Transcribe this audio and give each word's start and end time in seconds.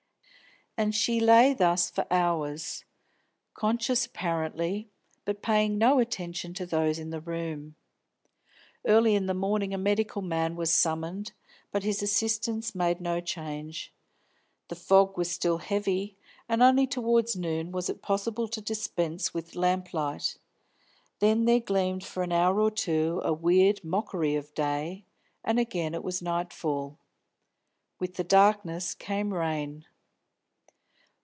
And 0.77 0.95
she 0.95 1.19
lay 1.19 1.53
thus 1.53 1.89
for 1.91 2.07
hours, 2.09 2.85
conscious 3.53 4.05
apparently, 4.05 4.89
but 5.25 5.41
paying 5.41 5.77
no 5.77 5.99
attention 5.99 6.53
to 6.55 6.65
those 6.65 6.97
in 6.97 7.09
the 7.09 7.19
room. 7.19 7.75
Early 8.87 9.13
in 9.13 9.25
the 9.25 9.33
morning 9.33 9.73
a 9.73 9.77
medical 9.77 10.21
man 10.21 10.55
was 10.55 10.71
summoned, 10.71 11.33
but 11.73 11.83
his 11.83 12.01
assistance 12.01 12.73
made 12.73 13.01
no 13.01 13.19
change. 13.19 13.93
The 14.69 14.75
fog 14.75 15.17
was 15.17 15.29
still 15.29 15.57
heavy, 15.57 16.15
and 16.47 16.63
only 16.63 16.87
towards 16.87 17.35
noon 17.35 17.73
was 17.73 17.89
it 17.89 18.01
possible 18.01 18.47
to 18.47 18.61
dispense 18.61 19.33
with 19.33 19.57
lamp 19.57 19.93
light; 19.93 20.37
then 21.19 21.43
there 21.43 21.59
gleamed 21.59 22.05
for 22.05 22.23
an 22.23 22.31
hour 22.31 22.61
or 22.61 22.71
two 22.71 23.19
a 23.25 23.33
weird 23.33 23.83
mockery 23.83 24.35
of 24.37 24.53
day, 24.53 25.03
and 25.43 25.59
again 25.59 25.93
it 25.93 26.03
was 26.03 26.21
nightfall. 26.21 26.97
With 27.99 28.15
the 28.15 28.23
darkness 28.23 28.93
came 28.95 29.33
rain. 29.33 29.85